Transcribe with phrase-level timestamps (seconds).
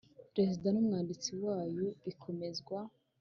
[0.33, 2.79] Perezida n umwanditsi wayo ikemezwa